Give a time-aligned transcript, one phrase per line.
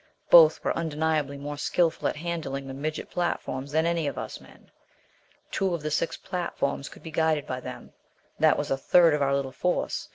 [0.31, 4.71] Both were undeniably more skillful at handling the midget platforms than any of us men.
[5.51, 7.93] Two of the six platforms could be guided by them.
[8.39, 10.09] That was a third of our little force!